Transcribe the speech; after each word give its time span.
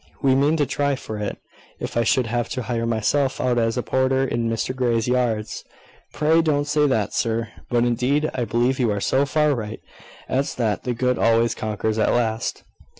We 0.23 0.33
mean 0.33 0.57
to 0.57 0.65
try 0.65 0.95
for 0.95 1.19
it, 1.19 1.37
if 1.79 1.95
I 1.95 2.03
should 2.03 2.25
have 2.25 2.49
to 2.57 2.63
hire 2.63 2.87
myself 2.87 3.39
out 3.39 3.59
as 3.59 3.77
a 3.77 3.83
porter 3.83 4.23
in 4.25 4.49
Mr 4.49 4.75
Grey's 4.75 5.07
yards." 5.07 5.63
"Pray, 6.11 6.41
don't 6.41 6.65
say 6.65 6.87
that, 6.87 7.13
sir. 7.13 7.49
But, 7.69 7.85
indeed, 7.85 8.27
I 8.33 8.45
believe 8.45 8.79
you 8.79 8.89
are 8.89 8.99
so 8.99 9.27
far 9.27 9.53
right 9.53 9.79
as 10.27 10.55
that 10.55 10.85
the 10.85 10.95
good 10.95 11.19
always 11.19 11.53
conquers 11.53 11.99
at 11.99 12.13
last." 12.13 12.63